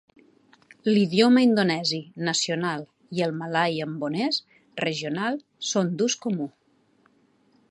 L'idioma 0.87 1.43
indonesi, 1.47 1.99
nacional, 2.31 2.87
i 3.19 3.23
el 3.27 3.37
malai 3.43 3.79
ambonès, 3.89 4.43
regional, 4.89 5.41
són 5.75 5.97
d'ús 6.01 6.21
comú. 6.27 6.53